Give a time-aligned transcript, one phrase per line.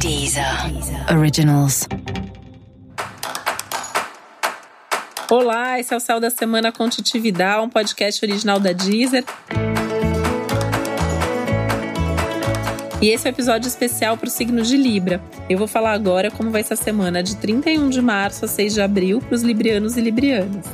[0.00, 0.44] Deezer.
[1.14, 1.86] Originals.
[5.30, 9.24] Olá, esse é o Céu da Semana com Titividade, um podcast original da Deezer.
[13.02, 15.22] E esse é o um episódio especial para o signo de Libra.
[15.50, 18.72] Eu vou falar agora como vai ser a semana de 31 de março a 6
[18.72, 20.64] de abril para os librianos e librianas.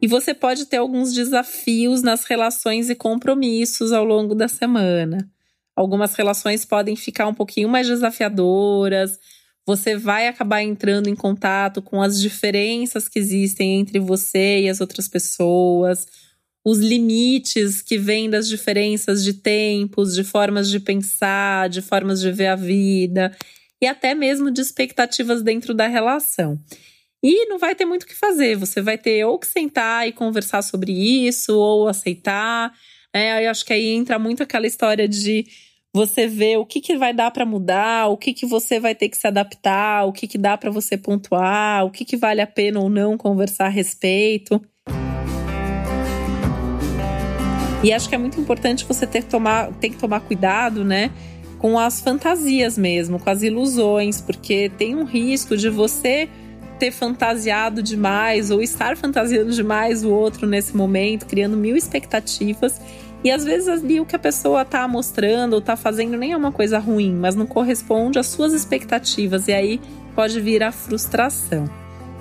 [0.00, 5.28] E você pode ter alguns desafios nas relações e compromissos ao longo da semana.
[5.76, 9.18] Algumas relações podem ficar um pouquinho mais desafiadoras.
[9.66, 14.80] Você vai acabar entrando em contato com as diferenças que existem entre você e as
[14.80, 16.06] outras pessoas
[16.66, 22.32] os limites que vêm das diferenças de tempos, de formas de pensar, de formas de
[22.32, 23.30] ver a vida
[23.80, 26.58] e até mesmo de expectativas dentro da relação.
[27.22, 30.12] E não vai ter muito o que fazer, você vai ter ou que sentar e
[30.12, 32.74] conversar sobre isso, ou aceitar.
[33.12, 35.46] É, eu acho que aí entra muito aquela história de
[35.96, 39.08] você ver o que, que vai dar para mudar, o que, que você vai ter
[39.08, 42.46] que se adaptar, o que, que dá para você pontuar, o que, que vale a
[42.46, 44.60] pena ou não conversar a respeito.
[47.82, 51.10] E acho que é muito importante você ter, tomar, ter que tomar cuidado, né?
[51.58, 56.28] Com as fantasias mesmo, com as ilusões, porque tem um risco de você
[56.78, 62.80] ter fantasiado demais ou estar fantasiando demais o outro nesse momento, criando mil expectativas.
[63.24, 66.36] E às vezes ali o que a pessoa tá mostrando ou tá fazendo nem é
[66.36, 69.48] uma coisa ruim, mas não corresponde às suas expectativas.
[69.48, 69.80] E aí
[70.14, 71.68] pode vir a frustração.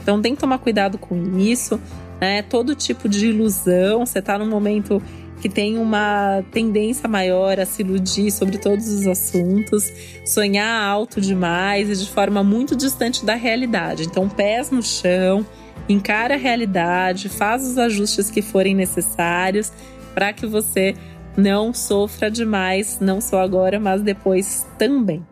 [0.01, 1.79] Então tem que tomar cuidado com isso,
[2.19, 2.41] né?
[2.43, 5.01] Todo tipo de ilusão, você tá num momento
[5.41, 9.91] que tem uma tendência maior a se iludir sobre todos os assuntos,
[10.25, 14.03] sonhar alto demais e de forma muito distante da realidade.
[14.03, 15.45] Então, pés no chão,
[15.87, 19.71] encara a realidade, faz os ajustes que forem necessários
[20.13, 20.95] para que você
[21.37, 25.23] não sofra demais, não só agora, mas depois também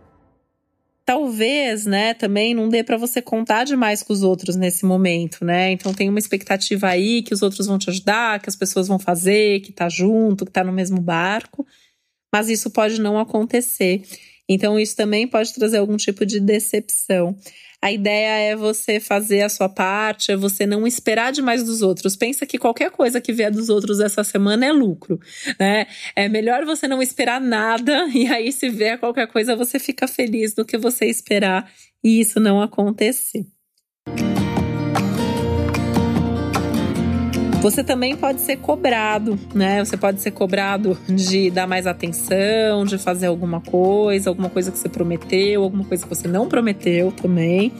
[1.05, 5.71] talvez, né, também não dê para você contar demais com os outros nesse momento, né?
[5.71, 8.97] Então tem uma expectativa aí que os outros vão te ajudar, que as pessoas vão
[8.97, 11.65] fazer, que tá junto, que tá no mesmo barco,
[12.33, 14.01] mas isso pode não acontecer.
[14.47, 17.37] Então isso também pode trazer algum tipo de decepção.
[17.81, 22.15] A ideia é você fazer a sua parte, é você não esperar demais dos outros.
[22.15, 25.19] Pensa que qualquer coisa que vier dos outros essa semana é lucro,
[25.59, 25.87] né?
[26.15, 30.53] É melhor você não esperar nada e aí se vier qualquer coisa você fica feliz
[30.53, 31.69] do que você esperar
[32.01, 33.45] e isso não acontecer.
[37.63, 39.85] Você também pode ser cobrado, né?
[39.85, 44.77] Você pode ser cobrado de dar mais atenção, de fazer alguma coisa, alguma coisa que
[44.77, 47.71] você prometeu, alguma coisa que você não prometeu também.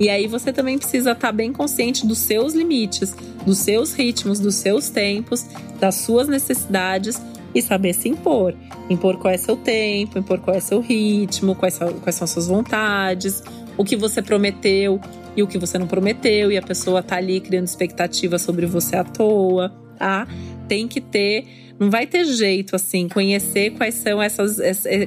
[0.00, 4.54] E aí você também precisa estar bem consciente dos seus limites, dos seus ritmos, dos
[4.54, 5.44] seus tempos,
[5.78, 7.20] das suas necessidades
[7.54, 8.54] e saber se impor.
[8.88, 12.30] Impor qual é seu tempo, impor qual é seu ritmo, quais são, quais são as
[12.30, 13.42] suas vontades,
[13.76, 14.98] o que você prometeu
[15.38, 18.96] e o que você não prometeu, e a pessoa tá ali criando expectativa sobre você
[18.96, 20.26] à toa, tá?
[20.66, 21.46] Tem que ter.
[21.78, 24.58] Não vai ter jeito, assim, conhecer quais são essas.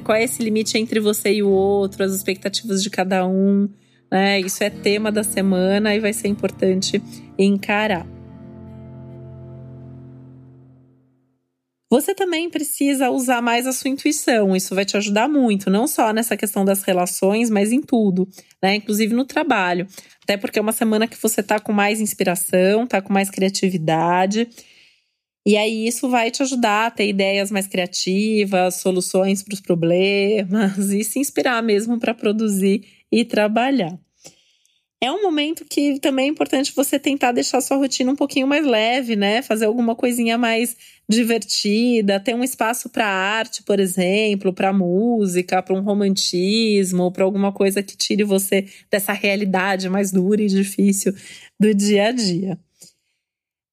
[0.02, 3.68] Qual é esse limite entre você e o outro, as expectativas de cada um.
[4.10, 4.40] Né?
[4.40, 7.02] Isso é tema da semana e vai ser importante
[7.38, 8.06] encarar.
[11.92, 14.56] Você também precisa usar mais a sua intuição.
[14.56, 18.26] Isso vai te ajudar muito, não só nessa questão das relações, mas em tudo,
[18.62, 18.76] né?
[18.76, 19.86] Inclusive no trabalho.
[20.22, 24.48] Até porque é uma semana que você tá com mais inspiração, tá com mais criatividade.
[25.44, 30.78] E aí isso vai te ajudar a ter ideias mais criativas, soluções para os problemas
[30.88, 34.00] e se inspirar mesmo para produzir e trabalhar
[35.02, 38.64] é um momento que também é importante você tentar deixar sua rotina um pouquinho mais
[38.64, 39.42] leve, né?
[39.42, 40.76] Fazer alguma coisinha mais
[41.08, 47.50] divertida, ter um espaço para arte, por exemplo, para música, para um romantismo, para alguma
[47.50, 51.12] coisa que tire você dessa realidade mais dura e difícil
[51.58, 52.56] do dia a dia.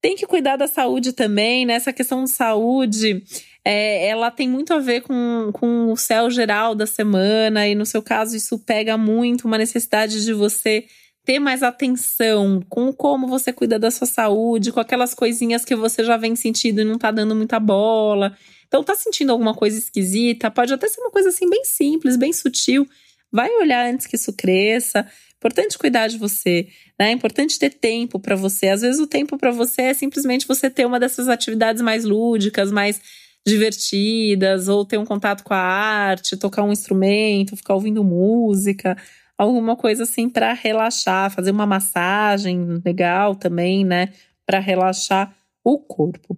[0.01, 1.73] Tem que cuidar da saúde também, né?
[1.73, 3.23] Essa questão de saúde,
[3.63, 7.85] é, ela tem muito a ver com, com o céu geral da semana, e no
[7.85, 10.87] seu caso, isso pega muito uma necessidade de você
[11.29, 16.03] ter mais atenção com como você cuida da sua saúde, com aquelas coisinhas que você
[16.03, 18.35] já vem sentindo e não tá dando muita bola.
[18.67, 20.49] Então, tá sentindo alguma coisa esquisita?
[20.49, 22.83] Pode até ser uma coisa assim bem simples, bem sutil.
[23.31, 25.05] Vai olhar antes que isso cresça.
[25.37, 26.67] Importante cuidar de você,
[26.99, 27.09] né?
[27.09, 28.69] É importante ter tempo para você.
[28.69, 32.71] Às vezes o tempo para você é simplesmente você ter uma dessas atividades mais lúdicas,
[32.71, 32.99] mais
[33.45, 38.97] divertidas, ou ter um contato com a arte, tocar um instrumento, ficar ouvindo música
[39.39, 44.09] alguma coisa assim para relaxar, fazer uma massagem legal também, né,
[44.45, 45.33] para relaxar
[45.63, 46.37] o corpo.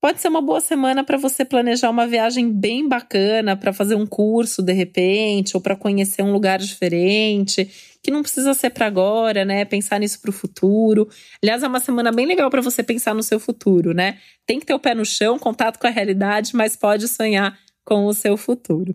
[0.00, 4.06] Pode ser uma boa semana para você planejar uma viagem bem bacana, para fazer um
[4.06, 7.68] curso de repente, ou para conhecer um lugar diferente,
[8.00, 9.64] que não precisa ser para agora, né?
[9.64, 11.08] Pensar nisso para o futuro.
[11.42, 14.18] Aliás, é uma semana bem legal para você pensar no seu futuro, né?
[14.46, 18.06] Tem que ter o pé no chão, contato com a realidade, mas pode sonhar com
[18.06, 18.94] o seu futuro.